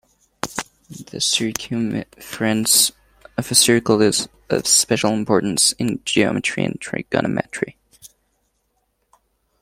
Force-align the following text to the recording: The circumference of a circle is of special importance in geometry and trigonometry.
The 1.11 1.21
circumference 1.21 2.91
of 3.37 3.51
a 3.51 3.53
circle 3.53 4.01
is 4.01 4.27
of 4.49 4.65
special 4.65 5.11
importance 5.13 5.73
in 5.73 6.01
geometry 6.05 6.65
and 6.65 6.81
trigonometry. 6.81 7.77